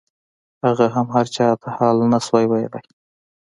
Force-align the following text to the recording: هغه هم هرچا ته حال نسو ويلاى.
هغه 0.65 0.85
هم 0.95 1.07
هرچا 1.15 1.45
ته 1.61 1.67
حال 1.75 1.97
نسو 2.11 2.37
ويلاى. 2.51 2.83